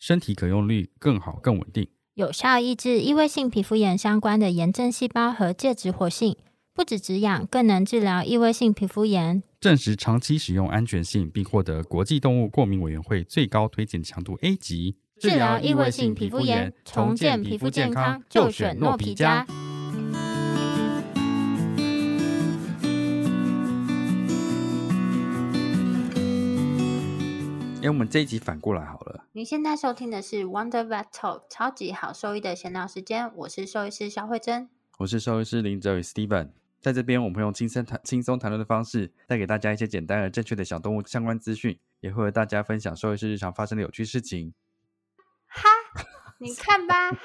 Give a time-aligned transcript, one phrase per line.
[0.00, 6.36] 身体可用率更好更稳定，有效抑制异位性皮肤炎相关的炎症细胞和介质活性，
[6.74, 9.42] 不止止痒，更能治疗异位性皮肤炎。
[9.60, 14.96] 证实长期使用安全性，并获得国际动物过敏委员会最高推荐强度 A 级。
[15.20, 19.46] 治疗异位性皮肤炎，重建皮肤健康，就选诺皮佳。
[27.82, 29.24] 哎，我们这一集反过来好了。
[29.32, 36.50] 您现在收听的是 Wonder Vet Talk 超级好兽医的闲聊时间，我是兽医师肖慧珍，我是兽医师林哲宇 Steven。
[36.78, 44.52] 在这边，我们会用轻松谈、轻松谈论的方式，带给大家一些简单而正确的小动物相关资讯，也会和大家分享兽医师日常发生的有趣事情。
[45.46, 45.70] 哈，
[46.38, 47.18] 你看吧，哈，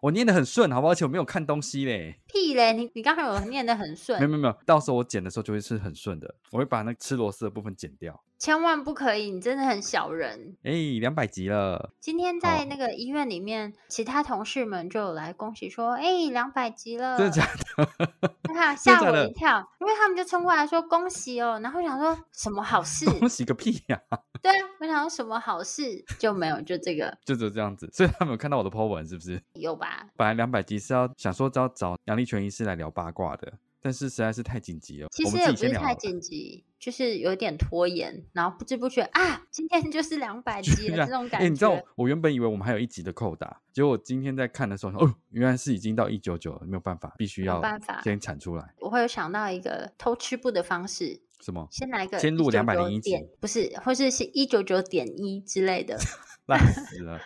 [0.00, 0.92] 我念得很顺，好不好？
[0.92, 2.18] 而且我没有看东西嘞。
[2.26, 4.18] 屁嘞，你你刚才有念得很顺。
[4.18, 8.18] 没有没有没有，到时候我剪的时候就会是很顺的，我会把那吃螺丝的部分剪掉。
[8.38, 10.56] 千万不可以，你真的很小人。
[10.62, 11.92] 哎，两百集了。
[12.00, 17.88] 今天在那个医院里面，其他同事们就有来恭喜说：“哎，两百集了。”真的假的？
[18.48, 23.04] 你看 吓我一跳，因为他们就冲过来说：“恭喜哦！”然后想说什么好事？
[23.18, 24.00] 恭喜个屁呀！
[24.42, 27.88] 对啊，我想说什么好事就没有，就这个，就只有这样子。
[27.92, 29.42] 所以他们有看到我的 po 文是不是？
[29.54, 30.06] 有吧。
[30.16, 33.52] 本来两百集是要想说要找杨丽泉医师来聊八卦的。
[33.82, 41.46] 但是实在是太紧急了，其实也不是太紧急，就是有点拖延，然后不知不觉啊，今天就是两百集 了这种感觉。
[41.46, 48.74] 哎，你知道我原本以为我们还有一集的扣打，结果我今天在看的时候，哦，原来是已经到一九九了，没有办法，必须要办法先产出来。
[48.80, 51.66] 我会有想到一个偷吃步的方式，什么？
[51.70, 55.98] 先来个先录两百零一集，不是，或是是一九九点一之类的，
[56.46, 57.20] 烂死了。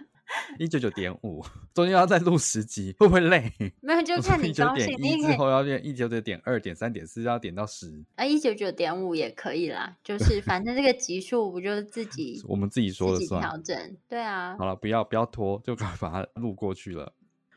[0.58, 1.44] 一九九点五，
[1.74, 3.52] 中间要再录十集，会不会累？
[3.80, 4.96] 没有，就看你高兴。
[4.98, 8.02] 一之后要练一九九点二点三点四，要点到十。
[8.16, 13.96] 啊，一九九点五也可以啦，就是反正这个集数不就是自己 我们自己说了算，调整。
[14.08, 17.12] 对啊，好了，不要不要拖，就赶快把它录过去了。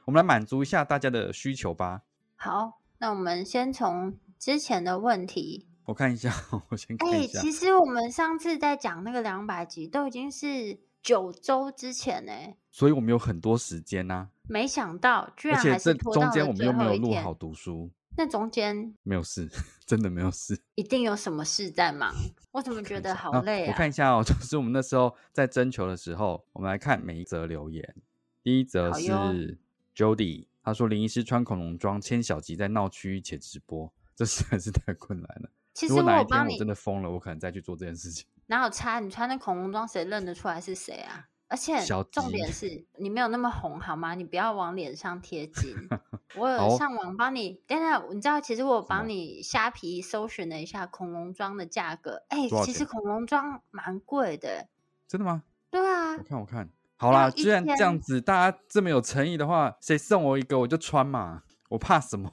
[0.06, 2.02] 我们来满足一下大家的需求吧。
[2.36, 6.32] 好，那我们先从之前的问题，我看一下，
[6.70, 7.40] 我先看一下。
[7.40, 10.78] 哎、欸，其实我们上次在讲那个两百集，都已经是。
[11.04, 12.34] 九周之前呢，
[12.70, 14.30] 所以我们有很多时间呐、啊。
[14.50, 16.66] 没想到居然还是拖到了最后一天。
[16.66, 19.48] 中间我们又没有录好读书，那中间没有事，
[19.86, 20.60] 真的没有事。
[20.76, 22.14] 一定有什么事在忙，
[22.52, 23.72] 我怎么觉得好累啊？
[23.72, 27.96] 我看一下哦， 就是我们那时候在征求的时候，我们来看每一则留言。
[28.44, 29.58] 第一则是
[29.96, 35.50] Jody，他说林医师穿恐龙装牵小吉在闹区且直播，这实在是太困难了。
[35.78, 38.26] 其实我如果哪一天我真的疯了，我可能再去做这件事情。
[38.48, 39.00] 哪有差？
[39.00, 41.28] 你穿那恐龙装，谁认得出来是谁啊？
[41.50, 41.80] 而且
[42.12, 44.16] 重点是你没有那么红，好吗？
[44.16, 45.76] 你不要往脸上贴金。
[46.36, 52.24] 我有上网帮你，等等，你知道，其实我帮你虾皮搜寻了一下恐龙装的价格。
[52.30, 54.68] 哎、欸，其实恐龙装蛮贵的。
[55.08, 55.44] 真的吗？
[55.70, 56.18] 对啊。
[56.18, 57.30] 我看，我看好啦。
[57.30, 61.44] 既然这样子，大家这么有诚意的话，谁送我一个我就穿嘛。
[61.70, 62.32] 我怕什么？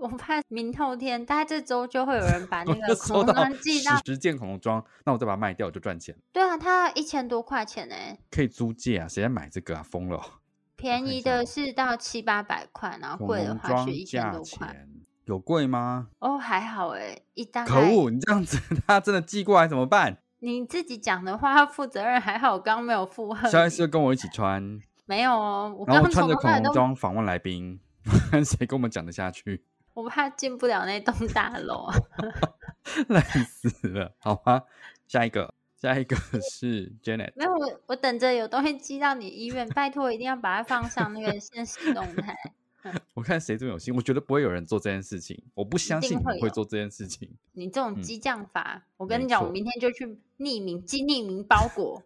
[0.00, 6.16] 我怕明后天，大概这周就会有人把 那个恐龙装寄到十件恐龙装，那我再把它卖掉，我就赚钱。
[6.32, 7.94] 对啊，它一千多块钱呢，
[8.30, 9.06] 可以租借啊？
[9.06, 9.82] 谁在买这个啊？
[9.82, 10.20] 疯了！
[10.76, 14.86] 便宜的是到七八百块，然后贵的话是一千多块。
[15.26, 16.08] 有贵吗？
[16.18, 18.10] 哦，还好哎，一大可恶！
[18.10, 20.16] 你这样子， 他真的寄过来怎么办？
[20.38, 23.46] 你自己讲的话要负责任，还好我刚刚没有附和。
[23.50, 27.78] 下一次跟我一起穿，没有哦，我刚刚穿着恐龙装访问来宾，
[28.30, 29.62] 看谁跟我们讲得下去。
[29.94, 31.88] 我怕进不了那栋大楼，
[33.08, 34.12] 累死了。
[34.18, 34.62] 好吗？
[35.06, 37.32] 下一个，下一个是 Janet。
[37.34, 42.36] 没有，我我等着有东西寄到你医院，拜托一定要把它放上那个现实动态。
[43.12, 47.28] 我看谁这么有心，我觉得不会有人做这件事情，我不相信你会做这件事情。
[47.52, 50.06] 你这种激将法，嗯、我跟你讲，我明天就去
[50.38, 52.02] 匿名寄匿名包裹。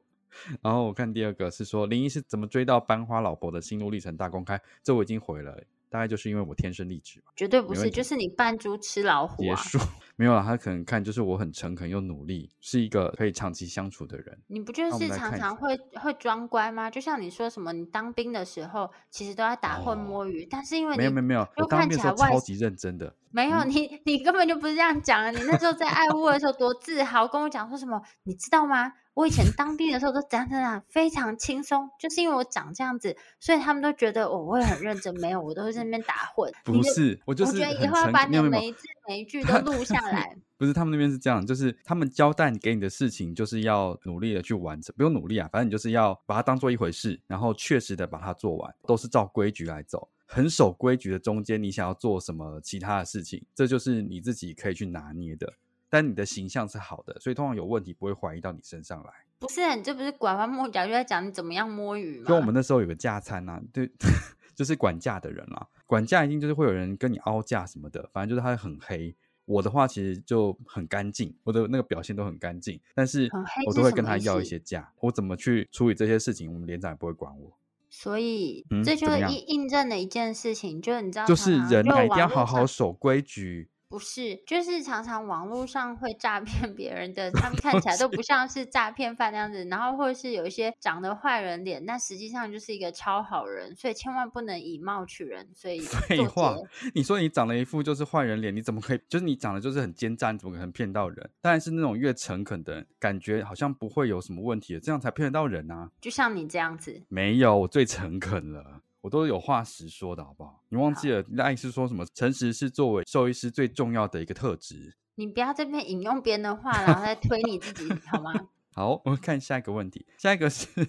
[0.60, 5.62] 然后我看第二个是说林一是怎么追到班花老婆的心路历程大公开，这我已经回了。
[5.94, 9.54] 大概就是因为我天生丽质吧，绝对不是，就是你扮猪吃老虎啊！
[9.54, 9.78] 结 束
[10.16, 14.36] 没有了，他可能看就是我很诚恳又努力，是一个可以长期相处的人。
[14.48, 16.90] 你不就是常常会会装乖吗？
[16.90, 25.28] 就像你说什么，你当兵的时候其实都在打混摸鱼，哦、但是因为你没有没有没有，我当兵的时候超级认真的，没有你，你根本就不是这样讲啊！
[25.32, 28.92] 你那时候在爱屋的时候多自豪，跟我讲说什么，你知道吗？
[29.14, 35.12] 我以前当兵的时候都怎样怎样，非常轻松，就是因为我长这样子，所以他们都觉得我会很认真。
[35.20, 36.48] 没有，我都会在那边打混。
[36.64, 37.52] 不是，我就是。
[37.54, 40.36] 我觉得以后要把你的每一字每一句都录下 来。
[40.56, 50.08] 不是，他们那边是这样，就是他们交代你给你的事情，就是要努力的去完成，不用努力啊，反正你就是要把它当做一回事，然后确实的把它做完，都是照规矩来走。
[50.34, 55.54] 很守规矩的中间，你想要做什么其他的事情，这就是你自己可以去拿捏的。
[55.88, 59.12] 但你的形象是好的，所以通常有问题不会怀疑到你身上来。
[59.38, 62.24] 不是，你这不是拐弯抹角就在讲你怎么样摸鱼吗？
[62.26, 63.88] 就我们那时候有个架餐啊，对，
[64.56, 65.68] 就是管架的人啦。
[65.86, 69.14] 管架一定就是会有人跟你凹架什么的，反正就是他很黑。
[69.44, 73.28] 我的话其实就很干净，我的那个表现都很干净，但是
[73.68, 74.90] 我都会跟他要一些价。
[74.98, 77.56] 我怎么去处理这些事情，我们连长也不会管我。
[77.96, 83.70] 所以，嗯、这就是印印证了一件事情，就是你知道，就是人一定要好好守规矩。
[83.94, 95.48] 不是，就是常常网络上会诈骗别人的， 他们看起来都不像是诈骗犯那样子，然后或者是有一些长得坏人脸，但实际上就是一个超好人，所以千万不能以貌取人。
[95.54, 96.56] 所以废话，
[96.92, 99.00] 你说你长了一副就是坏人脸，你怎么可以？
[99.08, 101.30] 就是你长得就是很奸诈，你怎么可能骗到人？
[101.40, 105.88] 当然是那种越诚恳的人，感觉好像不会有什么问题的，这样才骗得到人啊。
[106.00, 108.80] 就像你这样子，没有，我最诚恳了。
[109.04, 110.62] 我都有话实说的好不好？
[110.70, 111.22] 你忘记了？
[111.28, 112.06] 那意思说什么？
[112.14, 114.96] 诚实是作为兽医师最重要的一个特质。
[115.16, 118.32] 你不要这边引用别人的话，然后再推你自己，好吗？
[118.72, 120.06] 好，我们看下一个问题。
[120.16, 120.88] 下一个是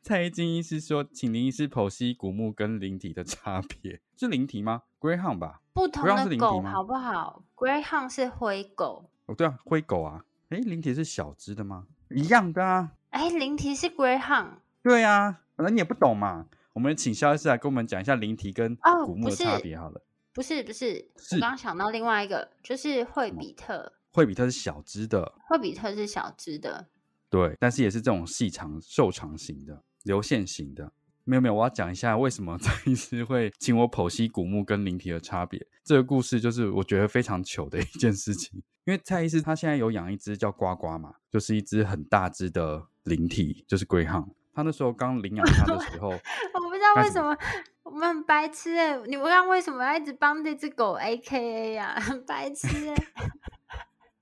[0.00, 9.10] 蔡一金医师说，请林医师剖析古墓跟灵体的差别，是灵体吗？Greyhound 吧，不同的狗好不好？Greyhound 是灰狗。
[9.26, 10.24] 哦，对啊，灰狗啊。
[10.50, 11.88] 哎，灵体是小只的吗？
[12.10, 12.92] 一样的啊。
[13.10, 14.58] 哎，灵体是 Greyhound。
[14.84, 16.46] 对啊，可能你也不懂嘛。
[16.76, 18.76] 我们请肖医师来跟我们讲一下灵缇跟
[19.06, 19.98] 古墓的差别好了。
[19.98, 20.02] 哦、
[20.34, 23.94] 不是不是，是，我刚刚想到另外一个，就是惠比特。
[24.12, 25.32] 惠比特是小只的。
[25.48, 26.88] 惠比特是小只的。
[27.30, 30.92] 对，但是也是这种细长、瘦长型的、流线型的。
[31.24, 35.66] 没有没有，我要讲一下为什么蔡医师会请我剖析古墓跟灵缇的差别。
[35.82, 44.28] 这个故事就是我觉得非常糗的一件事情， 因为蔡医师他现在有养一只叫呱呱嘛，就是一只很大只的灵缇，就是 Greyhound。
[44.56, 46.08] 他那时候刚领养他的时候，
[46.54, 47.36] 我不知道为什么
[47.82, 48.96] 我们很白痴哎！
[49.06, 51.94] 你们刚为什么要一直帮这只狗 AKA 呀？
[52.00, 52.94] 很白痴哎！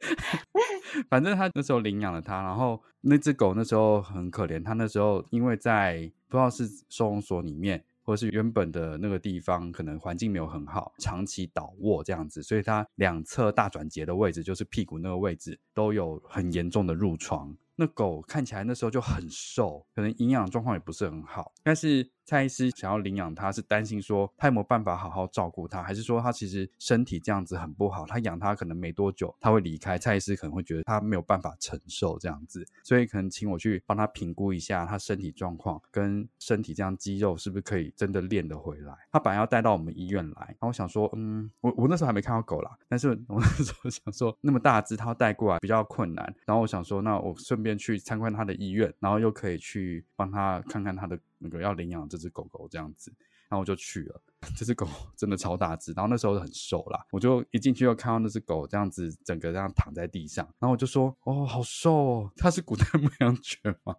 [1.09, 17.57] 反正他那时候领养了他，然后那只狗那时候很可怜，他那时候因为在不知道是收容所里面，或者是原本的那个地方，可能环境没有很好，长期倒卧这样子，所以他两侧大转节的位置，就是屁股那个位置，都有很严重的褥疮。
[17.77, 22.14] 那狗看起来那时候就很瘦，可能营养状况也不是很好，但是。
[22.25, 29.99] 蔡医师想要领养它，是担心说他有没有办法好好照顾它，还是说他其实身体这样子很不好，他养它可能没多久他会离开。
[29.99, 38.95] 蔡医师可能会觉得他没有办法承受这样子，所以可能请我去帮他评估一下他身体状况跟身体这样肌肉是不是可以真的练得回来。
[39.13, 51.19] 他本来要带到我们医院来，然后我想说，嗯，我我那时候还没看到狗啦，但是我那时候想说那么大只他要带过来比较困难，然后我想说那我顺便去参观他的医院，然后又可以去帮他看看他的。
[51.45, 53.13] 那个要领养这只狗狗这样子，
[53.49, 54.21] 然后我就去了。
[54.57, 63.95] 这只狗真的超大只，然后那时候很瘦啦，我就一进去就看到那只狗这样子，整个这样躺在地上，然后我就说：“哦，好瘦哦，它是古代牧羊犬吗？”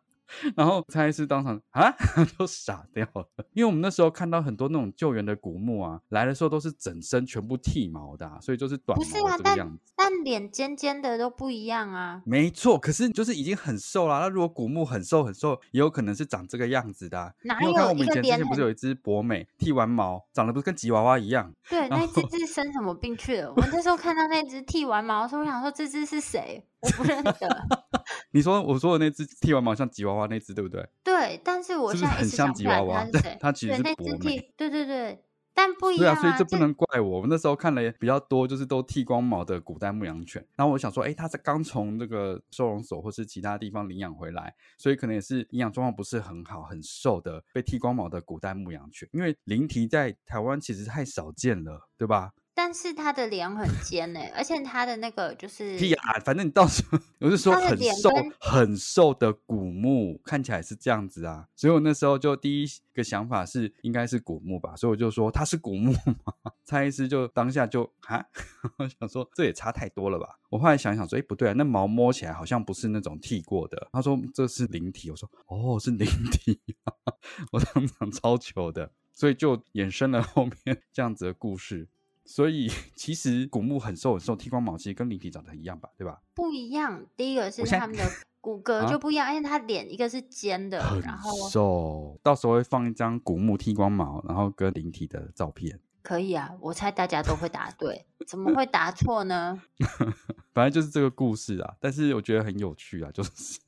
[0.55, 1.93] 然后蔡医师当场啊，
[2.37, 9.05] 都傻掉了，因为我们那时候看到很多那种救援的古墓啊，来的时候都是整身全部剃毛的，啊，所以就是短毛
[9.37, 9.77] 这个样子。
[9.77, 12.21] 不是啊，但但脸尖尖的都不一样啊。
[12.25, 14.19] 没错，可是就是已经很瘦了。
[14.19, 17.31] 那如果古墓很瘦很瘦，也有可能是长这个样子的，啊。
[17.43, 17.73] 哪有？
[17.73, 21.51] 看我们以前之前不是有一只博美剃完毛，长得不是跟吉娃娃一样？
[21.69, 23.51] 对，那只是生什么病去了？
[23.55, 26.63] 我 那时候看到那只剃完毛的时候，我想说这只是谁？
[26.81, 27.33] 我不认得。
[28.35, 30.85] 你说我说的那只剃完毛像吉娃娃那只对不对？
[31.05, 34.53] 对，但是我现在很像吉娃娃，它 它其实是博美。
[34.57, 35.23] 对对对，
[35.53, 36.19] 但不一样啊。
[36.19, 37.21] 对啊，所以这不能怪我。
[37.21, 40.45] 我那时候看了比较多，就是都剃光毛的古代牧羊犬。
[40.57, 49.07] 然后我想说，哎，它是刚从这个收容所或是其他地方领养回来，所以可能也是营养状况不是很好，很瘦的被剃光毛的古代牧羊犬。
[49.13, 52.31] 因为灵缇在台湾其实太少见了，对吧？
[52.57, 58.09] 但是他的脸很尖诶、欸，而且他的那个就是，屁啊，反正你到时候我是说很瘦
[58.39, 66.33] 很瘦的古墓，看起来是这样子啊，所以我那时候就第一个想法是应该是古墓吧，所以我就说他是古墓嘛。
[66.63, 68.25] 蔡医师就当下就啊，
[68.79, 70.39] 我想说这也差太多了吧。
[70.49, 73.89] 我后来想想说，哎、欸、不对啊，那毛摸起来好像不是那种剃过的。
[73.91, 76.57] 他说这是灵体，我说哦是灵缇，
[77.51, 81.89] 我当场超糗的，所以就衍生了后面这样子的故事。
[82.25, 86.21] 所以 其实古墓很瘦很瘦，剃光毛其实跟灵体长得很一样吧，对吧？
[86.33, 88.03] 不一样，第一个是他们的
[88.41, 92.19] 骨骼就不一样，因为他脸一个是尖的，然后瘦。
[92.21, 95.79] 到时候会放一张古墓剃光毛，然后跟灵体的照片。
[96.03, 99.59] 可以啊，我猜大家都会答对，怎么会答错呢？
[100.53, 103.59] 反正就是这个故事啊，但是我觉得很有趣啊，就是。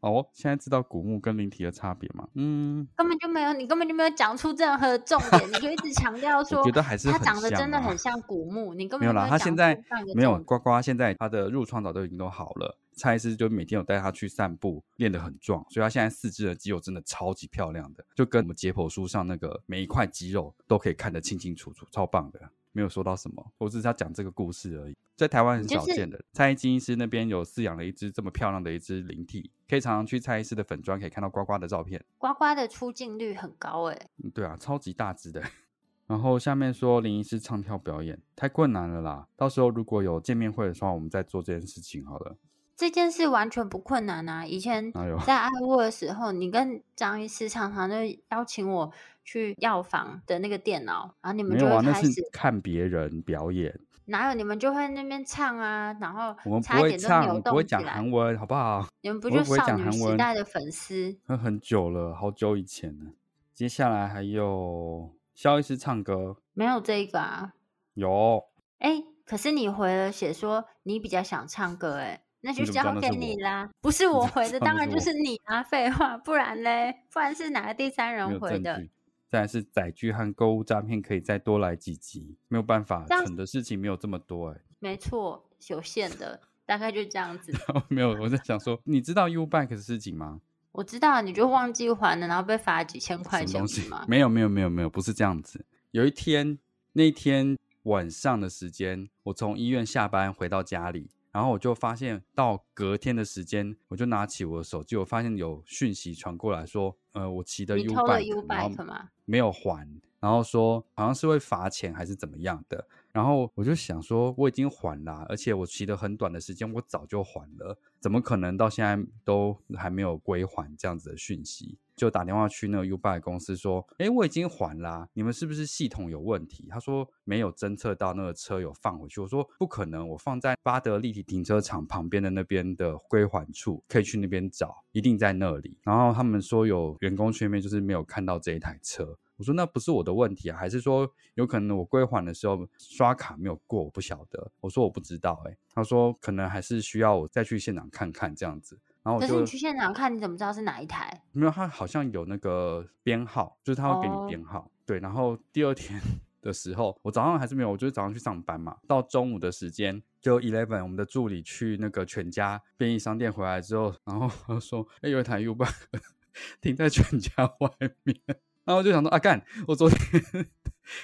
[0.00, 2.26] 哦，现在知道古墓跟灵体的差别吗？
[2.34, 9.28] 嗯，根本就没有，你根本就没有讲出任何重点，你就一直强调说，我觉得还是它长得真的很像古墓，你根本没有啦。
[9.28, 9.78] 他现在
[10.14, 12.78] 没有呱呱，现在他的褥疮早都已经都好了。
[12.96, 22.40] 蔡医师就每天有带他去散步，练得很壮，所以他现在四肢的肌肉真的超级漂亮的，就跟我们解剖书上那个每一块肌肉都可以看得清清楚楚，超棒的。
[22.72, 24.96] 没有说到什么，我只是要讲这个故事而已。
[25.16, 32.02] 在台湾很少见的，就是、蔡金医师那边有饲养了一只这么漂亮的一只灵体，可以常常去蔡医师的粉砖可以看到呱呱的照片。
[32.16, 35.42] 呱呱的出镜率很高哎、嗯，对啊，超级大只的。
[36.06, 42.36] 然后下面说林医师唱跳表演太困难了啦，到时候如果有见面会的时候，我们再做这件事情好了。
[42.80, 44.46] 这件事完全不困难啊！
[44.46, 44.90] 以前
[45.26, 47.96] 在爱屋的时候，你跟张医师常常就
[48.30, 48.90] 邀请我
[49.22, 53.78] 去药房的那个电脑，然后你们就会开始看别人表演。
[54.06, 55.94] 哪有你们就会那边唱啊？
[56.00, 58.88] 然后我们不会唱，我不会讲韩文，好不好？
[59.02, 61.14] 你们不就少女时代的粉丝？
[61.26, 63.10] 那很久了，好久以前了。
[63.52, 67.52] 接下来还有肖医师唱歌，没有这个啊？
[67.92, 68.42] 有。
[68.78, 72.22] 哎，可是你回了写说你比较想唱歌，哎。
[72.42, 75.62] 那就交给你啦， 是不是我回的，当然就是你啊！
[75.62, 76.94] 废话，不然嘞？
[77.12, 78.82] 不然是哪个第三人回的？
[79.28, 84.60] 再来是载具和购物诈骗，可以再多来几集，没有办法，蠢的事情没有这么多哎、欸。
[84.78, 87.52] 没错，有限的，大概就这样子。
[87.88, 90.40] 没有，我在想说，你知道 YouBike 的事情吗？
[90.72, 94.04] 我知道，你就忘记还了，然后被罚几千块钱是吗？
[94.08, 95.64] 没有，没有，没有，没有，不是这样子。
[95.90, 96.58] 有一天，
[96.94, 101.10] 那天晚上的时间，我从医院下班回到家里。
[101.32, 109.08] 然后我就发现，到隔天的时间，我就拿起我的手机，我发现有讯息传过来说，呃，我骑的 YouBike 吗？
[109.24, 109.86] 没有还，
[110.18, 112.84] 然后说好像是会罚钱还是怎么样的。
[113.12, 121.78] 然后我就想说，我已经还了，而且我骑的很短的时间，我早就还了，怎么可能到现在都还没有归还这样子的讯息？
[122.00, 126.66] 就打电话去那个 Ubuy 公司说，哎，我已经还了，你们是不是系统有问题？
[126.70, 129.20] 他说没有侦测到那个车有放回去。
[129.20, 135.76] 我说不可能，我放在巴德立体停车场旁边的那边的归还处，可以去那边找，一定在那里。
[135.82, 139.18] 然后他们说有员工去那边，就是没有看到这一台车。
[139.36, 143.84] 我说那不是我的问题啊，还是说有可能我归还的时候刷卡没有过？
[143.84, 144.50] 我不晓得。
[144.60, 148.78] 我说我不知道，欸，哎，他说可能还是需要我再去现场看看这样子。
[149.10, 151.22] 然后我就，可是你去现场看，你怎么知道是哪一台？
[151.32, 154.60] 没有，他好像有那个编号，就是他会给你编号。
[154.60, 154.68] Oh.
[154.86, 156.00] 对，然后第二天
[156.40, 165.74] 的时候，我早上还是没有，我就是早上去上班嘛，到中午的时间就 eleven，我们的助理去那个全家便利商店回来之后，然后 他说，哎，有一台 YouBike
[166.60, 167.70] 停在全家外
[168.04, 168.16] 面。
[168.64, 169.42] 然后我就想说啊，干！
[169.66, 170.46] 我昨天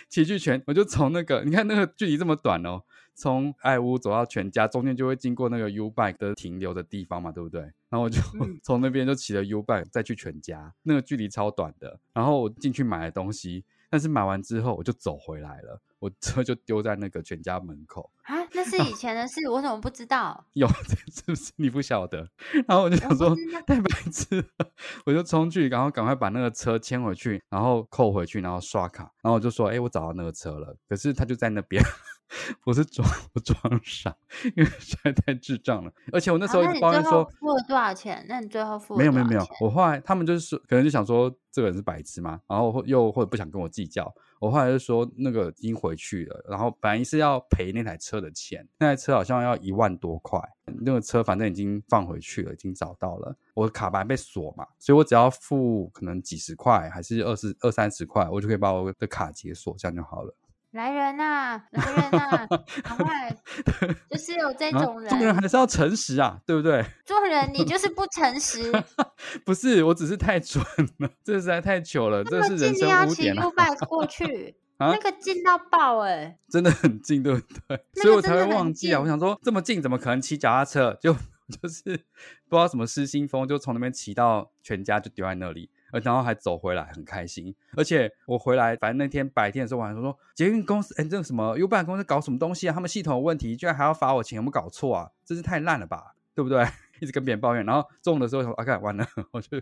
[0.08, 2.82] 齐聚全，我就从那个，你看那个距离这么短哦，
[3.16, 7.62] 从爱屋走到全家，中间就会经过那个 YouBike 的停留的地方嘛，对不对？
[7.88, 8.20] 然后我就
[8.62, 11.98] 从那边就骑了 YouBike 再去全家，那个距离超短的。
[12.12, 13.64] 然后我进去买了东西。
[13.88, 18.34] 但是买完之后我就走回来了，我车就丢在那个全家门口啊。
[18.52, 20.44] 那是以前的事，我怎么不知道？
[20.54, 20.66] 有，
[21.14, 22.28] 是不是你不晓得？
[22.66, 24.46] 然后我就想说太白痴了，
[25.06, 31.80] 我就冲去，然后赶快把那个车牵回去，然后扣回去，然后刷卡，然后我就说：“哎，我找到那个车了。”可是他就在那边。
[32.64, 34.14] 我是装我装傻，
[34.56, 35.92] 因为实在太智障了。
[36.12, 38.24] 而且我那时候一直抱怨说，啊、付了多少钱？
[38.28, 39.46] 那你最后付了没有没有没有。
[39.60, 44.12] 我后来他们就是说，可能就想说这个人是白痴嘛，然后又或者不想跟我计较。
[44.38, 50.38] 我后来就说那个已经回去了，然后本来是要赔那台车的钱，那台车好像要一万多块。
[50.80, 53.34] 那个车反正已经放回去了，已经找到了。
[53.54, 60.34] 我的卡牌被锁嘛，所以我只要付可能几十块，还是二十二三十块，我就可以把我的卡解锁，这样就好了。
[60.76, 62.46] 来人呐、啊，来人呐、啊，
[62.84, 63.36] 赶快！
[64.10, 66.84] 就是有这种人，做人还是要诚实啊，对不对？
[67.04, 68.70] 做人你就是不诚实，
[69.44, 70.62] 不是，我只是太蠢
[70.98, 73.42] 了，这实在太糗了，这是人生污点、啊。
[73.42, 77.84] 要骑 YouBike 过去，啊、那个近到爆哎、欸，真的很近，对不对？
[78.02, 80.96] 所以我才会忘记啊，我想说这么近，怎么可能骑脚踏车？
[81.00, 81.82] 就就是
[82.48, 85.70] 不知道什么失心疯，就从那边骑到全家，就丢在那里。
[86.00, 87.54] 然后还走回来，很开心。
[87.76, 92.72] 而且我回来，反正那天白天的时候，我还说说捷运公司，哎，这个什么 YouBike 公司搞什么东西啊？
[92.72, 95.10] 他们系统有问题，居然还要罚我钱，有没有搞错啊？
[95.24, 96.66] 真是太烂了吧，对不对？
[97.00, 97.64] 一直跟别人抱怨。
[97.66, 99.60] 然后中午的时候说，啊，看完了，我就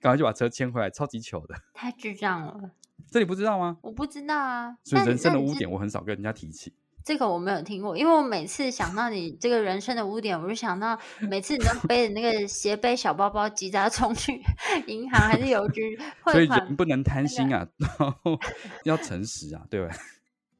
[0.00, 2.70] 赶快就把车牵回来，超级糗的，太智障了。
[3.10, 3.78] 这你不知道吗？
[3.82, 4.76] 我不知道啊。
[4.84, 6.74] 所以人生的污点，我很少跟人家提起。
[7.04, 10.98] 这个我没有听过，因为我每次想到你这个人生的污点，我就想到
[11.30, 14.42] 每次你都背着那个斜背小包包，急着冲去
[14.88, 16.34] 银行还是邮局 汇款。
[16.34, 18.40] 所以人不能贪心啊，然后
[18.84, 19.94] 要诚实啊，对吧？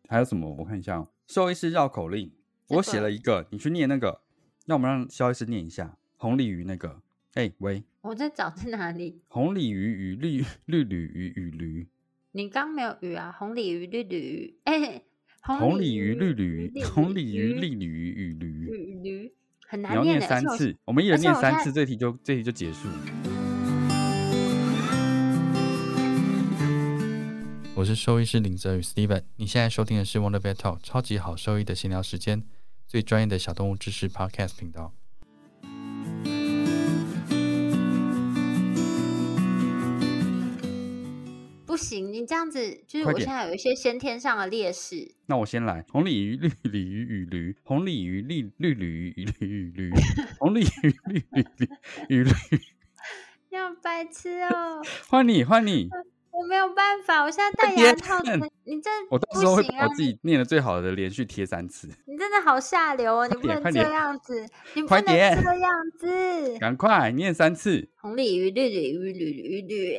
[0.07, 0.55] 还有什么？
[0.59, 2.31] 我看一下哦，兽医师绕口令，
[2.69, 4.21] 我写了一个，你去念那个。
[4.67, 7.01] 那我们让萧医师念一下红鲤鱼那个。
[7.33, 9.23] 哎，喂，我在找在哪里？
[9.29, 11.89] 红鲤鱼与绿绿鲤鱼与驴。
[12.33, 13.35] 你刚没有鱼啊？
[13.37, 15.03] 红鲤鱼绿鲤鱼，哎。
[15.47, 19.31] 红鲤鱼、绿鲤鱼、红鲤鱼、绿鲤鱼与驴，驴
[19.69, 20.03] 很难念。
[20.03, 22.89] 你要念三次，我们一人念三次，这题就这题就结束。
[27.75, 32.43] 我是兽医师林泽宇 Steven，你现在收听的是 Wonder Pet Talk 超级好兽医的闲聊时间，
[32.87, 34.95] 最专业的小动物知识 Podcast 频道。
[41.75, 45.13] 不行，你这样子就是我现在有一些先天上的劣势。
[45.27, 49.91] 那我先来，红鲤鱼、绿鲤鱼与驴，红鲤鱼、绿绿鲤鱼与驴与驴，
[50.39, 51.43] 红鲤鱼、绿鲤
[52.11, 52.31] 鱼与驴。
[53.51, 54.81] 要白痴哦！
[55.11, 55.89] 换你，换你。
[56.35, 58.21] 我没有办法，我现在戴牙套。
[58.65, 61.89] 你这我到时候会把我自己念的最好的连续贴三次。
[62.07, 63.27] 你真的好下流哦！
[63.31, 66.59] 你不能这样子，你不能这样子。
[66.59, 67.89] 赶快念三次。
[68.01, 69.97] 红鲤鱼、绿鲤鱼、驴驴驴，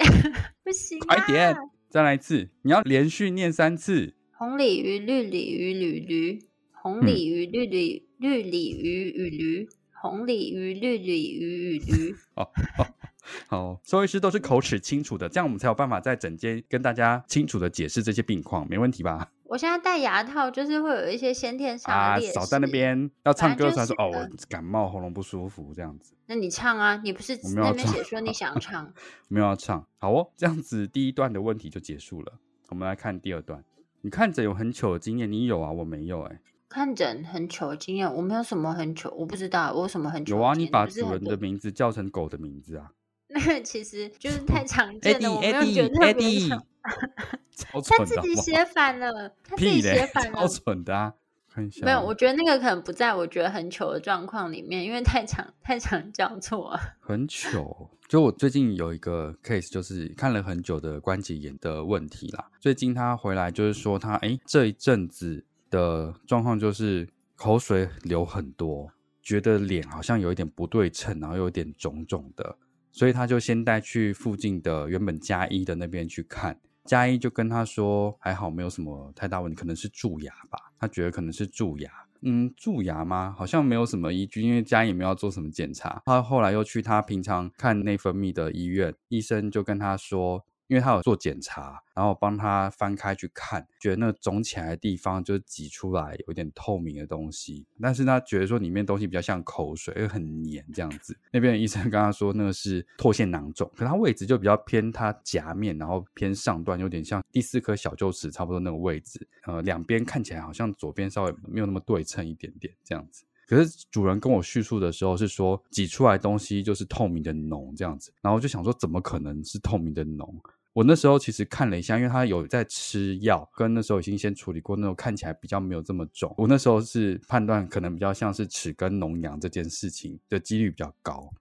[0.61, 0.99] 不行。
[0.99, 1.55] 快点，
[1.89, 2.49] 再来一次。
[2.63, 4.13] 你要连续念三次。
[4.37, 6.39] 红鲤鱼、绿鲤鱼、驴驴，
[6.73, 9.69] 红鲤鱼、绿鲤绿鲤鱼与驴，
[10.01, 12.15] 红鲤鱼、绿鲤鱼与驴。
[12.35, 12.49] 哦。
[13.47, 19.31] 好，兽医师都是口齿清楚的，这样我们才有办法在诊间跟大家清楚的解释这些病况，没问题吧？
[19.45, 22.37] 我现在戴牙套，就是会有一些先天上的劣势。
[22.37, 26.13] 啊，少在那边要唱歌的时候说哦，我感冒喉咙不舒服这样子。
[26.25, 28.91] 那你唱啊，你不是那边写说你想唱？
[29.29, 29.85] 没有要唱。
[29.97, 32.33] 好哦，这样子第一段的问题就结束了。
[32.69, 33.63] 我们来看第二段。
[34.01, 35.71] 你看诊有很糗的经验，你有啊？
[35.71, 36.41] 我没有哎、欸。
[36.67, 40.35] 看诊很糗的经验，我没有什么很糗，我不知道我有什么很糗。
[40.35, 42.91] 有啊，你把主人的名字叫成狗的名字啊。
[43.35, 46.65] 那 个其实就是太常见了，我没有觉得特别常。
[47.83, 51.13] 他自己写反了，他自己写反了，超蠢的啊！
[51.51, 56.79] 看一下没有，我觉得那个可能不在我觉得很糗的状况里面，因为太常太常叫错。
[57.01, 62.49] 很糗，就我最近有一个 case，就是看了很久的关节炎的问题啦。
[62.61, 68.91] 最近他回来就是说他哎这一阵子的状况就是口水流很多，
[69.23, 72.57] 觉得脸好像有一点不对称，然后有点肿肿的。
[72.95, 80.57] 所以他就先带去附近的原本家医的那边去看，家医就跟他说还好，没有什么太大问题，可能是蛀牙吧。
[80.79, 83.35] 他觉得可能是蛀牙，嗯，蛀牙吗？
[83.37, 86.01] 好像没有什么依据，因为家医也没有做什么检查。
[86.05, 90.45] 他后来又去他平常看内分泌的医院，医生就跟他说。
[90.67, 101.17] 因为他有做检查，然后帮他翻开去看，觉得那肿起来的地方就是挤出来有点透明的东西，但是他觉得说里面东西比较像口水，又很黏这样子。
[101.31, 109.27] 那边的医生跟他说那个是唾腺囊肿，可他位置就比较偏他颊面，然后偏上段，有点像第四颗小臼齿差不多那个位置。
[109.43, 113.23] 呃，两边看起来好像左边稍微没有那么对称一点点这样子。
[113.47, 120.27] 可是主人跟我叙述的时候是说挤出来东西就是透明的脓这样子，然后我就想说怎么可能是透明的脓？
[120.73, 126.33] 我那时候其实看了一下，因为他有在吃药，跟那时候已经先处理过，那种看起来比较没有这么肿。
[126.37, 131.31] 我那时候是判断可能比较像是齿根脓疡这件事情的几率比较高，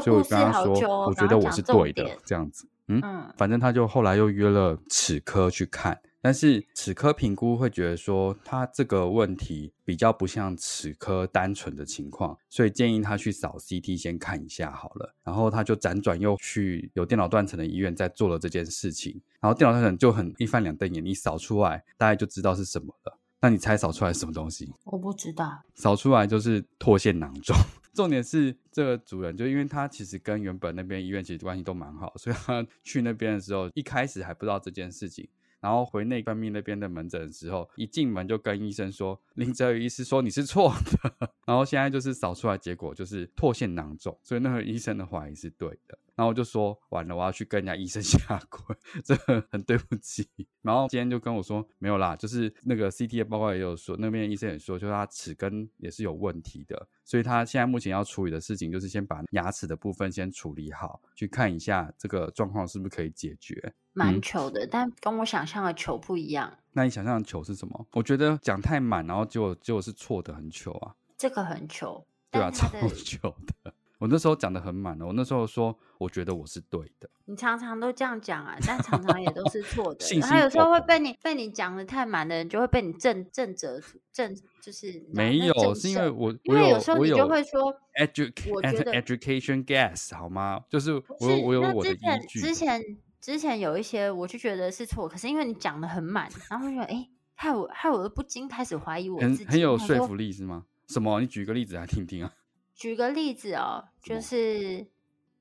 [0.06, 2.68] 以我跟他说，我觉得我是对的这样子。
[2.86, 5.98] 嗯，嗯，反正他就后来又约了齿科去看。
[6.24, 15.14] 但是齿科评估会觉得说他这个问题比较不像齿科单纯的情况，所以建议他去扫 CT 先看一下好了。
[15.22, 19.20] 然后他就辗转又去有电脑断层的医院再做了这件事情。
[19.38, 23.18] 然后电脑断层就很一翻两瞪眼，你扫出来大概就知道是什么了。
[23.42, 24.72] 那你猜扫出来什么东西？
[24.84, 25.62] 我不知道。
[25.74, 27.54] 扫出来就是唾腺囊肿。
[27.92, 35.28] 重点是这个主人就因为他其实跟原本那边医院其实关系都蛮好，所以他去那边的时候一开始还不知道这件事情。
[35.64, 41.30] 然后回内分泌那边的门诊的时候，一进门就跟医生说：“林哲宇医师说你是错的。
[41.46, 45.98] ”然后现在就是扫出来结果就是唾腺囊肿，所以那个医生的怀疑是对的。
[46.14, 49.14] 然后我就说完了，我要去跟人家医生 下跪，这
[49.50, 50.28] 很对不起。
[50.62, 63.74] 然后今天就跟我说没有啦，就是那个 CT 的报告也有说，那边医生也说，就是他齿根也是有问题的，所以他现在目前要处理的事情就是先把牙齿的部分先处理好，去看一下这个状况是不是可以解决。
[63.92, 66.58] 蛮糗的，嗯，但跟我想象的糗不一样。
[66.72, 67.86] 那你想象的糗是什么？
[67.92, 70.94] 我觉得讲太满，然后结果结果是错的，很糗啊。
[71.16, 73.72] 这个很糗，对啊，超糗的。
[73.98, 80.04] 我那时候讲的很满了，我那时候说我觉得我是对的，你常常都这样讲啊，但常常也都是错的。
[80.18, 83.80] 然后有时候会被你被你讲的太满的人，就会被你正正则
[84.12, 90.60] 正，就是没有，是因为我因为有时候你就会说，edu 我觉得 education gas 好吗？
[90.68, 92.40] 就是我有我有我的依据。
[92.40, 92.82] 之前
[93.20, 100.64] 之前有一些我就觉得是错，可是因为你讲的很满，然后就觉得哎，害我害我都不禁开始怀疑我自己，很很有说服力是吗？
[100.88, 101.20] 什么？
[101.20, 102.32] 你举个例子来听听啊。
[102.74, 104.86] 举个例子哦，就是。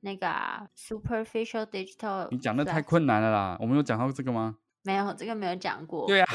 [0.06, 3.58] 那个啊，superficial digital，你讲的太困难了啦。
[3.62, 4.58] 我们有讲到这个吗？
[4.82, 6.06] 没有，这个没有讲过。
[6.08, 6.28] 对啊，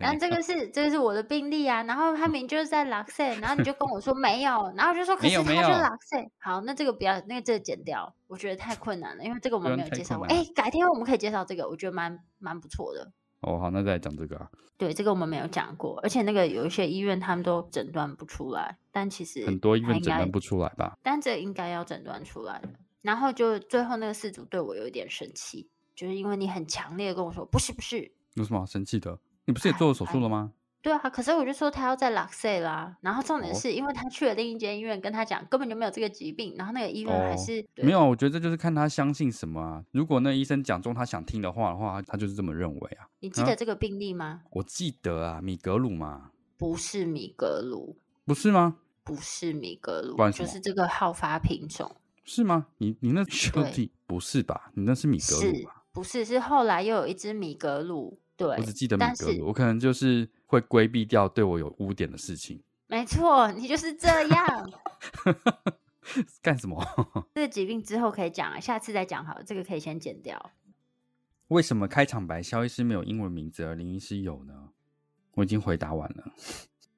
[0.00, 1.82] 然后这个 是这个是我的病例啊。
[1.82, 6.30] 然后他明明就是在 Luxe， 然后你就跟我说没有，然后我就说可是他就是 Luxe。
[6.38, 10.26] 好，那这个不要，那个这个剪掉，我觉得太困难了，因为这个我们没有介绍过。
[10.28, 13.12] 哎，改天我们可以介绍这个，我觉得蛮蛮不错的。
[13.44, 14.50] 哦，好，那再来讲这个啊。
[14.76, 20.98] 对，这个我们没有讲过，而且那个有一些医院他们都诊断不出来，但其实很多医院诊断不出来吧？
[21.02, 22.68] 但这应该要诊断出来的。
[23.02, 29.18] 然后就最后那个事主对我有一点生气，就是因为你很强烈的跟我说不是不是，有什么好生气的？
[29.44, 30.52] 你不是也做了手术了吗？
[30.84, 32.94] 对啊，可是我就说他要在 Luxe 啦。
[33.00, 38.04] 然后重点是因为他去了另一间医院，跟他讲根本就没有这个疾病，然后那个医院还是、哦、没有。
[38.04, 39.82] 我觉得这就是看他相信什么啊。
[39.92, 43.08] 如果那医生讲中他想听的话的话，他就是这么认为啊。
[43.20, 44.26] 你记得这个病例吗？
[44.26, 48.76] 啊、我记得啊，米格鲁嘛，不是米格鲁，不是吗？
[49.02, 51.96] 不是米格鲁，就是这个好发品种。
[52.26, 52.66] 是吗？
[52.76, 54.70] 你你那兄弟不是吧？
[54.74, 55.84] 你那是米格鲁吧？
[55.94, 58.20] 不是，是后来又有一只米格鲁。
[58.36, 62.62] 对，我只记得米格鲁，我可能就是会规避掉对我有污点的事情。
[62.86, 64.70] 没错，你就是这样。
[66.42, 66.82] 干什么？
[67.34, 69.42] 这个疾病之后可以讲，下次再讲好了。
[69.42, 70.52] 这个可以先剪掉。
[71.48, 74.70] 为什么开场白肖医师没有英文名字，而林医师有呢？
[75.34, 76.32] 我已经回答完了。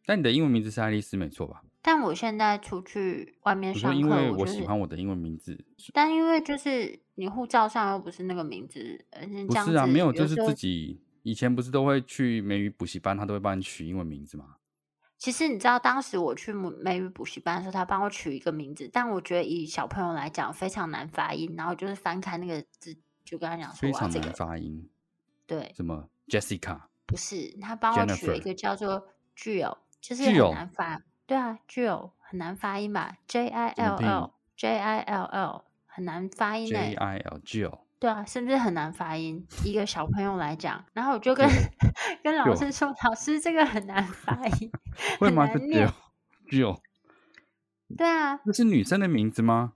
[0.04, 1.62] 但你的英文名字是爱丽丝，没错吧？
[1.82, 5.64] 但我现在出去外面上课，因为我喜欢我的英文名字。
[5.92, 9.04] 但因为就是你护照上又不是那个名字，
[9.50, 14.58] 是啊，没有，就是自己以前不是都会去美语补习班，他都会帮你取英文名字吗？
[15.18, 24.88] 其实你知道，当时我去美语补习班的时候，他帮我取一个名字，但我觉得以小朋友来讲非常难发音，然后就是翻开那个字，就跟他讲说非常难发音。
[25.48, 26.82] 对，什么 Jessica？
[27.06, 31.02] 不是，他帮我取了一个叫做 Jill，就是很难发。
[31.26, 36.90] 对啊，Jill 很难发音吧？J I L L J I L L 很难发音哎。
[36.90, 39.44] J I L Jill 对啊，是不是很难发音？
[39.64, 41.44] 一个小朋友来讲，然后我就跟
[42.22, 44.70] 跟老师说：“老师，这个很难 发音，
[45.20, 46.78] 为什么是 Jill？Jill
[47.98, 49.72] 对啊，那是女生的名字吗？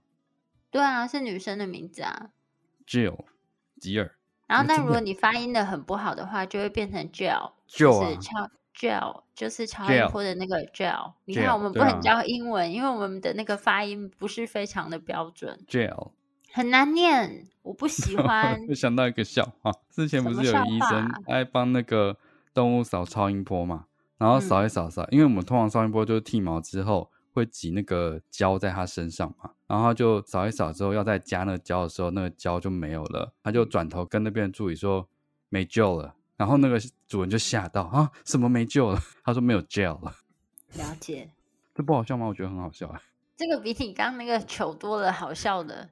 [0.69, 2.29] 对啊，是女生的名字啊
[2.87, 3.25] ，Jill
[3.81, 4.15] 吉尔。
[4.47, 8.49] 然后，那如果你发音的很不好的话，就会变成 Jill，Jill。
[8.73, 15.59] gel 就是超音波的那个 gel，你看我们不能教英文，啊、因为我们的那个发音不是非常的标准。
[15.67, 16.11] gel
[16.53, 18.65] 很难念，我不喜 欢。
[18.67, 22.17] 就想到一个笑话，之前不是有医生爱帮那个
[22.53, 23.85] 动物扫超音波嘛？
[24.17, 35.07] 然后扫一扫扫，嗯、因为我们通常超音波就是剃毛之后会挤那个胶在它身上嘛，然后他就扫一扫之后要再加那个胶的时候，那个胶就没有了，他就转头跟那边的助理说
[35.49, 36.15] 没救了。
[36.37, 38.99] 然后那个主人就吓到啊，什么没救了？
[39.23, 40.15] 他说没有 gel 了。
[40.73, 41.29] 了解，
[41.73, 42.25] 这不好笑吗？
[42.27, 42.99] 我觉得很好笑啊。
[43.37, 45.89] 这个比你刚刚那个糗多了，好笑的。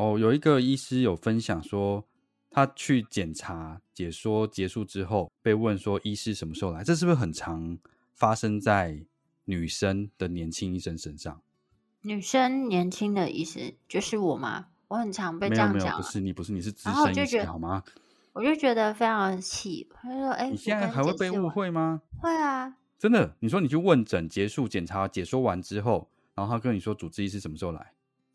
[0.00, 2.02] 哦，有一个医师有分享说，
[2.50, 6.82] 他去检查解说结束之后，被问说医师什么时候来？
[6.82, 7.76] 这是不是很常
[8.14, 9.04] 发生在
[9.44, 11.42] 女生的年轻医生身上？
[12.00, 14.68] 女生年轻的医师就是我吗？
[14.88, 15.74] 我很常被这样讲。
[15.74, 17.84] 没有没有，不是你，不是你是资深医师好吗？
[18.32, 23.36] 我就觉得非常的气，他就说：“哎、欸，你现在还会被误会吗？”会啊，真的。
[23.40, 27.92] 你说你去问诊结束检查解说完之后，然后他跟你说主治医师什么时候来？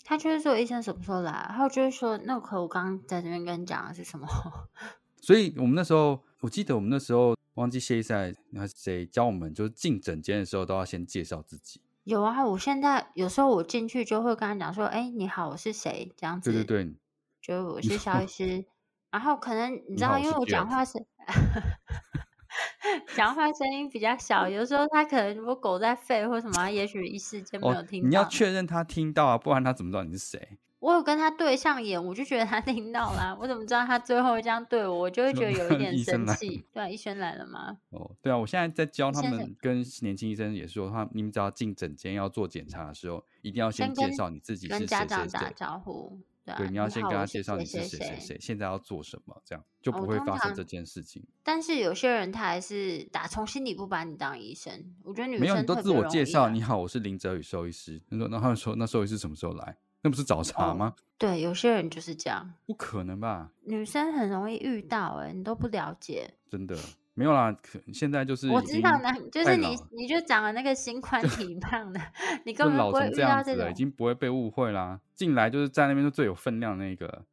[0.07, 4.27] 他就是说医生什么时候来，然后就是说那可我刚刚在这边跟你讲的是什么？
[5.19, 11.81] 所以我们那时候，我记得我们那时候忘记谢医生还是谁教我们，就是进诊间的时候都要先介绍自己。
[12.03, 16.53] 有啊，我现在有时候我进去就会跟他讲说：“哎、欸，你好，我是谁？”这样子。
[16.53, 16.93] 对对对，
[17.41, 18.63] 就我是萧医师。
[19.09, 21.03] 然后可能你知道，因为我讲话是
[23.15, 28.07] 讲话声音比较小，有时候他可能如果狗在吠或什么，也许一时间没有听到。
[28.07, 30.57] 哦，你要确认他听到啊，不然他怎么知道你是谁？
[30.79, 33.35] 我有跟他对上眼，我就觉得他听到了。
[33.41, 34.99] 我怎么知道他最后这样对我？
[34.99, 36.63] 我就会觉得有一点生气。
[36.71, 37.77] 对啊，医生来了吗？
[37.89, 46.19] 哦，对啊，我现在在教他们跟年轻医生也说，他你们只要进诊间要做检查的时候，一定要先介绍你自己是谁谁谁，跟家长打招呼。
[46.45, 51.25] 对，啊、对，你要先跟他介绍你是谁谁谁，现在要做什么，这样就不会发生这件事情。
[51.43, 54.93] 但是有些人他还是打从心里不把你当医生。
[55.03, 58.01] 我觉得女生没有，你都自我介绍，你好，我是林哲宇兽医师。
[58.09, 59.77] 他说，然后说那兽医师什么时候来？
[60.01, 60.93] 那不是找茬吗？
[60.95, 61.01] 哦？
[61.17, 62.53] 对，有些人就是这样。
[62.67, 63.51] 不可能吧？
[63.63, 66.35] 女生很容易遇到，哎，你都不了解。
[66.47, 66.77] 真的
[67.15, 71.99] 没有啦，可现在就是我知道呢，就是你，你就长了那个心宽 体胖的，
[72.45, 74.99] 你根本不会遇到这种，已经不会被误会啦。
[75.15, 77.25] 进来就是在那边是最有分量那个。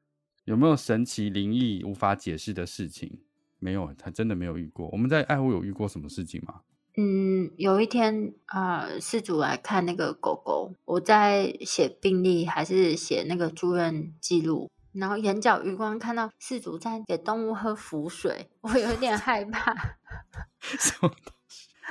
[0.45, 3.21] 有没有神奇灵异无法解释的事情？
[3.61, 4.89] 没有，他真的没有遇过。
[4.91, 6.63] 我们在爱护有遇过什么事情吗？
[6.97, 19.75] 嗯，有一天啊、呃，事主来看那个狗狗，我在写病历还是写那个住院记录，然后眼角余光看到事主在给动物喝浮水， 我有点害怕。
[20.61, 21.11] 什么？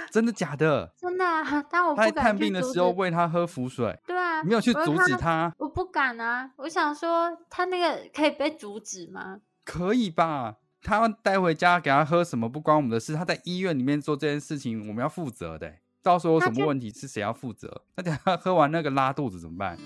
[0.10, 0.94] 真的假的？
[0.98, 1.64] 真的啊！
[1.70, 4.00] 但我不在看病的时候喂他喝浮水。
[4.08, 5.54] 对啊，没有去阻止他。
[5.58, 6.50] 我不敢啊！
[6.58, 9.42] 我想说，他那个可以被阻止吗？
[9.66, 10.56] 可以吧。
[10.82, 15.72] 他要带回家给他喝什么不关我们的事，他在医院里面做这件事情，我们要负责的。
[16.02, 17.84] 到时候有什么问题是谁要负责？
[17.96, 19.78] 那等下喝完那个拉肚子怎么办？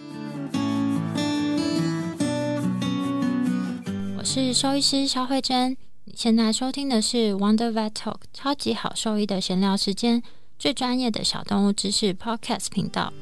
[4.25, 10.23] 是兽医师肖慧珍，你现在收听的是 Wonder Vet Talk 超级好兽医的闲聊时间，
[10.57, 13.13] 最专业的小动物知识 Podcast 频道。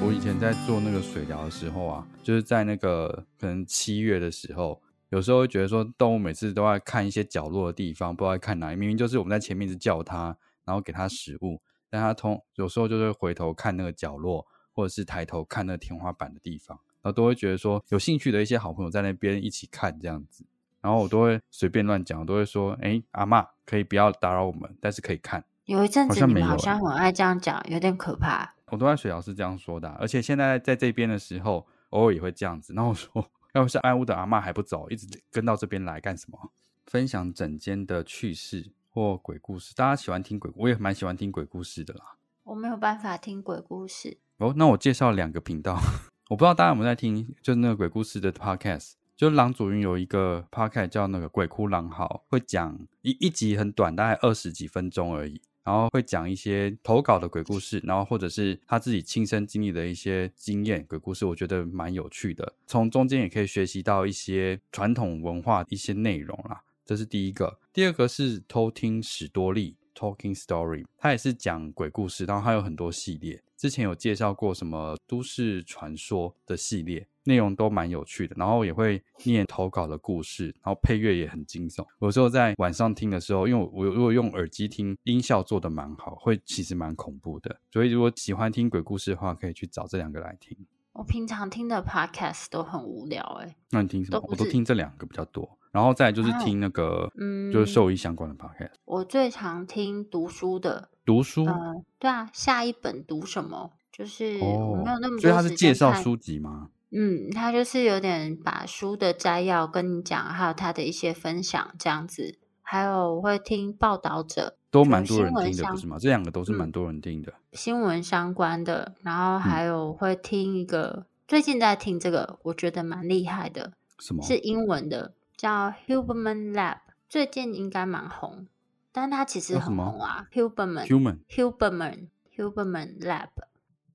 [0.00, 8.76] 我以前在做那个水疗的时候啊，就是在那个可能七月的时候，有时候会觉得说动物每次都在看一些角落的地方，不知道在看哪里。
[8.76, 11.60] 明明就是我们在前面一直叫它，然后给它食物，
[11.90, 20.44] 但它通有时候就会回头看那个角落，或者是抬头看那天花板的地方，然后都会觉得说有兴趣的一些好朋友在那边一起看这样子，
[20.82, 28.54] 然后我都会随便乱讲，我都会说：“哎，阿嬷可以不要打扰我们，但是可以看。”有一阵子你们好像很爱这样讲，有点可怕。
[28.66, 32.74] 我都在水疗是这样说的，而且现在在这边的时候，偶尔也会这样子。
[32.74, 36.52] 然后我说，要不是爱屋的阿嬷还不走，一直跟到这边来干什么？
[36.84, 39.74] 分享整间的趣事或鬼故事。
[39.74, 42.16] 大家喜欢听鬼，我也蛮喜欢听鬼故事的啦。
[42.44, 44.18] 我没有办法听鬼故事。
[44.38, 45.78] 哦，那我介绍两个频道，
[46.28, 48.92] 我不知道大家有没有在听，就是那个鬼故事的 podcast。
[49.16, 55.40] 就是郎祖筠有一个 podcast 叫那个鬼哭狼嚎，会讲一一集很短，大概二十几分钟而已。
[55.64, 62.52] 然后会讲一些投稿的鬼故事，然后或者是他自己亲身经历的一些经验鬼故事，我觉得蛮有趣的。
[62.66, 66.62] 从中间也可以学习到一些传统文化一些内容啦。
[66.84, 67.58] 这是第一个。
[67.72, 73.42] 第二个是偷听史多利 （Talking Story），他也是讲鬼故事，然后他有很多系列。
[73.56, 77.08] 之前有介绍过什么都市传说的系列。
[77.28, 81.84] 内容都蛮有趣的，然后也会念投稿的故事，然后配乐也很惊悚。
[82.00, 87.60] 有时候在晚上听的时候，因为我如果用耳机听，音效做的蛮好，会其实蛮恐怖的。
[87.72, 90.56] 所以如果喜欢听鬼故事的话，可以去找这两个来听。
[90.92, 94.20] 我平常听的 podcast 都很无聊哎、欸，那你听什么？
[94.20, 98.70] 都我都听这两个比较多，然后再就是听那个，嗯，就是兽医相关的 podcast。
[98.86, 103.72] 我最常听读书的，读书，嗯，对啊，下一本读什么？
[103.92, 106.70] 就是我没有那么多所以他是介绍书籍吗？
[106.92, 112.38] 嗯，他就是有点把书的摘要跟你讲，还有他的一些分享这样子。
[112.62, 115.98] 还有我会听报道者，都蛮多人听的，不是吗？
[116.00, 117.34] 这两个都是蛮多人听的。
[117.52, 123.72] 新闻相关的，然后还有会听一个，嗯、最近在听这个，我觉得蛮厉害的。
[123.98, 124.22] 什么？
[124.22, 128.46] 是英文的，叫 Huberman Lab，最近应该蛮红，
[128.92, 130.28] 但它其实很红啊。
[130.32, 133.30] Huberman，Huberman，Huberman Lab。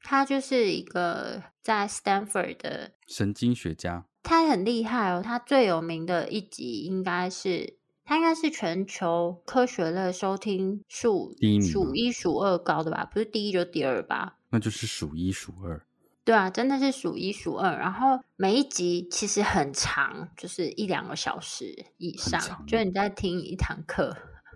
[0.04, 5.22] 他就是一个在 Stanford 的神经学家，他很厉害哦。
[5.24, 13.06] 他最有名的一集应该是，他应该是全球科学类收听数数一数二高的吧？
[13.06, 14.40] 不是第一就第二吧？
[14.50, 15.86] 那就是数一数二。
[16.24, 17.78] 对啊，真的是数一数二。
[17.78, 24.16] 然后每一集其实很长，就是一两个小时以上，就你在听一堂课。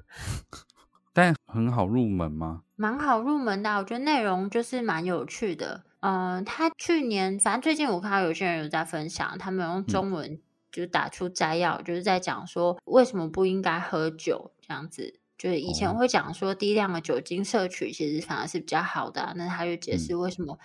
[1.12, 2.64] 但很好入门吗？
[2.76, 5.86] 蛮好入门的，我觉得内容就是蛮有趣的。
[6.02, 10.40] 嗯、呃，他去年反正最近我看到有些人有在分享，他们用中文
[10.72, 15.20] 就打出摘要，嗯、就是在讲说为什么不应该喝酒这样子。
[15.38, 20.58] 就是以前会讲说低量的酒精摄取其实反而是比较好的，啊，那他就解释为什么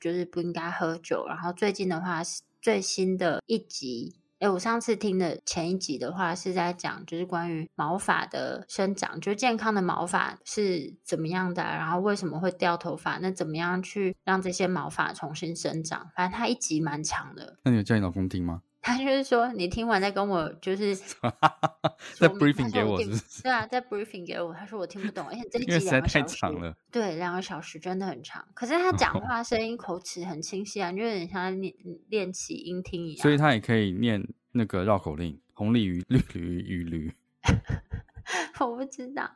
[0.00, 1.26] 就是不应该喝酒。
[1.26, 4.16] 然后最近的话是最新的一集。
[4.38, 16.10] 哎，我上次听的前一集的话是在讲，就是关于毛发的生长，就是健康的毛发是怎么样的，然后为什么会掉头发，那怎么样去让这些毛发重新生长？
[16.14, 17.56] 反正它一集蛮长的。
[17.64, 18.60] 那你有叫你老公听吗？
[18.86, 20.94] 他就是说，你听完再跟我就是
[22.14, 23.42] 在 briefing 给我是不是？
[23.42, 24.54] 对啊，在 briefing 给我。
[24.54, 28.46] 他说我听不懂，而且这一集两个小时，对，两个小时真的很长。
[28.54, 31.74] 可是他讲话声音口齿很清晰啊，就有点像练
[32.08, 33.22] 练起音听一样。
[33.22, 37.12] 所以他也可以念那个绕口令：红鲤鱼、绿鲤鱼、鱼驴。
[38.60, 39.28] 我不知道，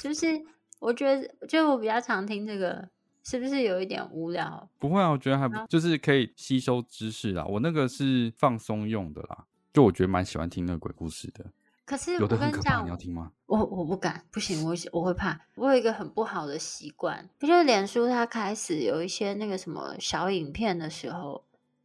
[0.00, 0.42] 就是。
[0.80, 2.90] 我觉得，就我比较常听这个，
[3.24, 4.68] 是不是有一点无聊？
[4.78, 7.44] 不会啊，我觉得还不就是可以吸收知识啦。
[7.44, 11.46] 我那个是放松用的啦，就我觉得蛮喜欢听那个鬼故事的。
[11.86, 13.32] 可是有的很可怕，你要听吗？
[13.46, 15.38] 我我不敢，不行，我我会怕。
[15.54, 21.44] 我有一个很不好的习惯，就是脸书它开始有一些那个什么小影片的时候，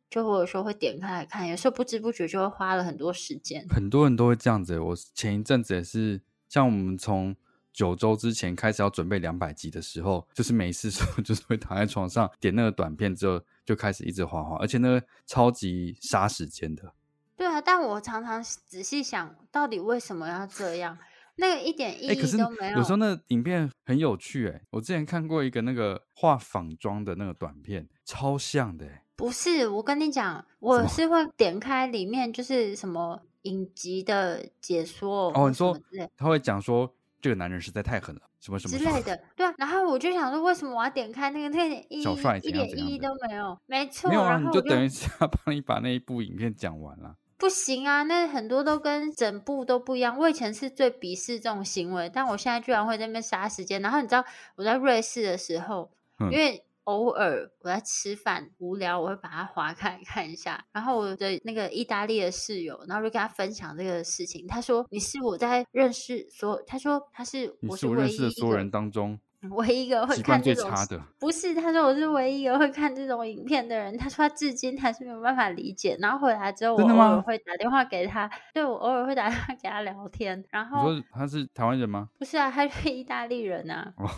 [0.09, 3.65] 就或者说会点开来看，有时候不知不觉就会花了很多时间。
[3.69, 4.79] 很多人都会这样子。
[4.79, 7.35] 我前一阵子也是，像我们从
[7.71, 16.93] 九周之前开始要准备两百集的时候，就是没事时候 就是会躺在床上点那个短片之后，就开始一直滑滑，而且那个超级杀时间的。
[17.37, 20.97] 对啊，但我常常仔细想，到底为什么要这样？
[21.35, 22.79] 那个一点意义都没有。
[22.79, 28.85] 有时候那个影片很有趣，哎，我之前看过一个那个画仿妆的那个短片，超像的。
[29.15, 35.79] 不是，我跟你讲，我是会点开里面就是什么影集的解说哦，你说
[36.17, 39.19] 他会讲说这个男人实在太狠了，什么什么之类的。
[39.35, 41.49] 对啊，然后我就想说，为什么我要点开那个？
[41.49, 42.03] 那点意义
[42.43, 43.57] 一点意义都没有。
[43.65, 47.15] 没错，没有啊，然后你就等一下帮你把那一部影片讲完了。
[47.37, 50.17] 不行啊，那很多都跟整部都不一样。
[50.17, 53.81] 我以前是最鄙视这种行为，但我现在居然会在那边杀时间。
[53.81, 54.23] 然后你知道
[54.55, 60.63] 我在瑞士的时候，嗯、因为偶尔我在吃饭无聊，我会把它划开看一下。
[60.71, 64.47] 然后我的那个意大利的室友，然后就跟他分享这个事情。
[64.47, 69.19] 他说：“你是我在认识所，他说他是我是我认识的所有人当中。”
[69.51, 70.69] 唯一一个会看这种
[71.17, 73.97] 不是，他说我是唯一一个会看这种影片的人。
[73.97, 75.95] 他说他至今还是没有办法理解。
[76.01, 80.43] 然后回来之后，我偶尔会打电话给他，对，我偶尔会打电话给他聊天。
[80.49, 82.09] 然后他是台湾人吗？
[82.19, 83.93] 不是啊，他是意大利人啊。
[83.95, 84.09] 哦、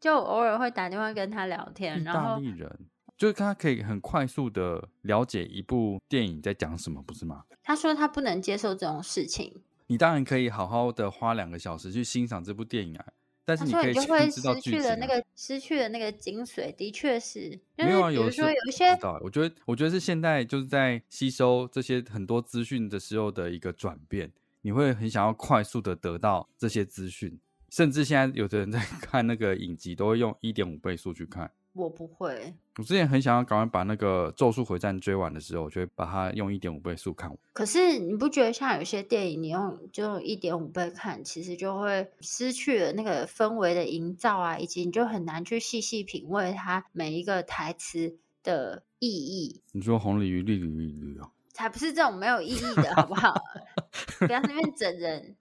[0.00, 2.00] 就偶尔会打电话跟他聊天。
[2.00, 2.78] 意大利人
[3.16, 7.44] 就是他可以很快速的了解一部电影在讲什么，不是吗？
[7.62, 9.62] 他说他不能接受这种事情。
[9.86, 13.06] 你当然可以好好的花两个小时去欣赏这部电影啊。
[13.48, 17.56] 但是你可以就会失去了那个失去了那个精髓，的确是。
[17.76, 18.86] 没有啊，有时候有一些，
[19.20, 24.32] 我觉得我觉得是现在就是在吸收这些很多资讯的时候的一个转变，
[24.62, 27.38] 你会很想要快速的得到这些资讯，
[27.70, 31.50] 甚至现在有的人在 看那个影集都会用一点五倍速去看。
[31.72, 32.54] 我不会。
[32.78, 37.38] 我之前很想要赶快把那个《咒术回战》追完的时候，我就会把它用一点五倍速看完。
[37.52, 49.60] 可是你不觉得像有些电影，你用就用一点五倍看，其实就会失去了那个氛围的营造啊，以及你就很难去细细品味它每一个台词的意义。
[49.72, 53.34] 你说红鲤鱼、绿鲤鱼、绿哦，才不是这种没有意义的，好不好？
[54.20, 55.36] 不要在那边整人。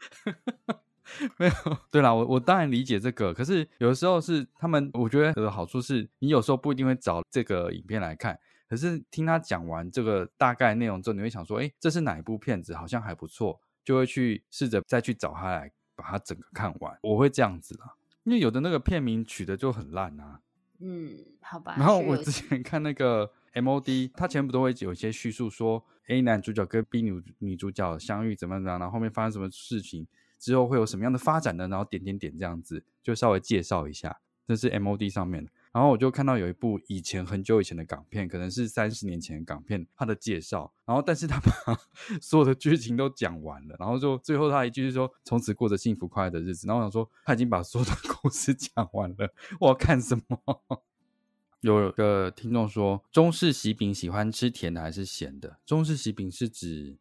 [1.38, 1.54] 没有，
[1.92, 8.38] 对啦，我我当然理解这个，可是有的时候是他们，我觉得有的好处是你有时候不一定会找这个影片来看，
[8.68, 12.74] 可是听他讲完这个大概内容之后，你会想说，哎，这是哪一部片子？
[12.74, 16.98] 好像还不错，就会去试着再去找他来把它整个看完。
[17.02, 20.42] 我会这样子啦，因为有的那个片名取得就很烂啊。
[20.80, 21.76] 嗯，好吧。
[21.78, 30.08] 然后我之前看那个 MOD，他前面不都会有一些叙述说，A 男主角跟 B 女女主角相遇怎么怎么样，然后后面发生什么事情。
[30.46, 31.68] 之后会有什么样的发展呢？
[31.68, 35.50] 然后点点点这样子，就稍微介绍一下，这是 MOD 上面。
[35.74, 40.72] 然后我就看到有一部以前很久以前的港片，可能是三十年前的港片，它的介绍。
[40.86, 41.52] 然后，但是他把
[42.22, 50.62] 所有的剧情都讲完了，然后就最后他一句是说：“从此过着幸福快乐的日子。”然后我想说，他已经把所有的故事 讲完了，我要看什么？
[51.62, 55.58] 有个听众说，中式喜饼喜欢吃甜的还是咸的？
[55.66, 56.96] 中式喜饼是指？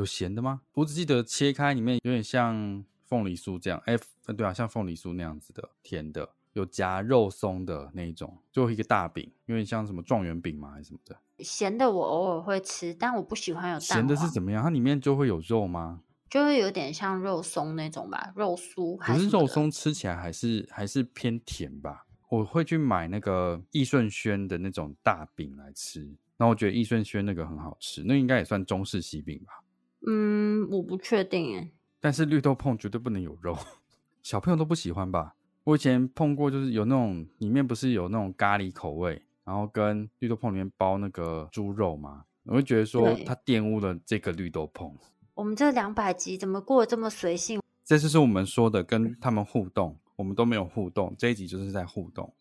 [0.00, 0.62] 有咸的吗？
[0.72, 3.96] 我只记得切开里面有点像凤梨酥这样，哎，
[4.36, 10.70] 对啊，像凤梨酥那样子的甜的，有夹肉松的那一种，就一个大饼，有点像什么状元饼吗？
[10.72, 11.16] 还是什么的？
[11.44, 13.78] 咸的我偶尔会吃，但我不喜欢有。
[13.78, 14.62] 咸的是怎么样？
[14.62, 16.00] 它里面就会有肉吗？
[16.30, 18.96] 就会有点像肉松那种吧，肉酥。
[18.96, 22.06] 可是肉松吃起来还是还是偏甜吧？
[22.30, 26.02] 我会去买那个益顺轩的那种大饼来吃，
[26.36, 29.60] 然后我觉得益顺轩那个很好吃，那应该也算中式西饼吧。
[30.06, 31.70] 嗯，我不确定哎。
[32.00, 33.56] 但是绿豆椪绝对不能有肉，
[34.22, 35.34] 小朋友都不喜欢吧？
[35.64, 42.24] 我以前碰过，就是有那种里面不是有那种咖喱口味，然后跟绿豆椪里面包那个猪肉吗？
[42.44, 44.94] 我会觉得说它玷污了这个绿豆椪。
[45.34, 47.60] 我们这两百集怎么过得这么随性？
[47.84, 51.14] 这就是我们说的跟他们互动，我们都没有互动。
[51.18, 52.32] 这一集就是在互动。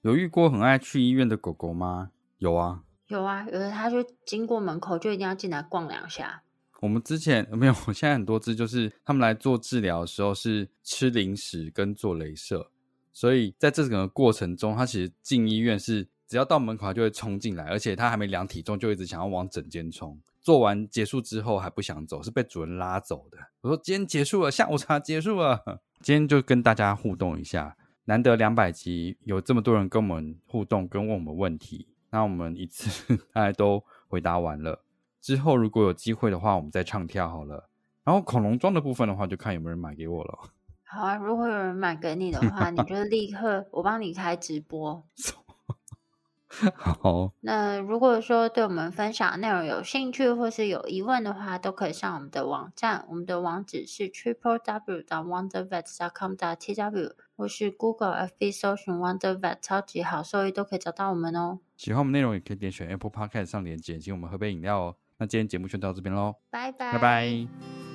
[0.00, 2.10] 有遇过很爱去医院的狗狗吗？
[2.38, 6.42] 有啊，有啊，有的它就经过门口就一定要进来逛两下。
[6.80, 12.70] 我们之前 没有，我现在很多只就是他们来做治疗的时候是吃零食跟做镭射，
[13.12, 20.18] 所以在这整个过程中，他其实进医院是只要到门口就会冲进来，而且他还没量体重就一直想要往诊间冲。
[20.40, 23.36] 做完结束之后还不想走，是被主任拉走的。
[23.60, 25.62] 我说今天结束了，下午茶结束了，
[26.00, 27.76] 今天就跟大家互动一下。
[28.06, 32.88] 难得两百集，有这么多人跟我们互动，跟问我们问题，那我们一次
[33.34, 34.82] 大家都回答完了。
[35.20, 37.68] 之后如果有机会的话，我们再唱跳好了。
[38.02, 40.38] 然后恐龙装的部分的话，就看有没有人买给我了。
[40.82, 45.04] 好啊，如果有人买给你的话，你就立刻我帮你开直播。
[46.74, 47.32] 好。
[47.42, 61.60] 那如果说对我们分享的内容有兴趣或是有疑问的话，都可以上我们的网站，我们的网址是 triple w 点 wondervet 点 com 点 tw，或是 Google FB 搜寻 Wondervet 超级好兽医都可以找到我们哦。
[61.76, 64.96] 喜欢我们内容也可以点选 Apple Podcast 上连接，请我们喝杯饮料哦。
[65.20, 67.89] 那今天节目就到这边喽，拜拜，拜拜。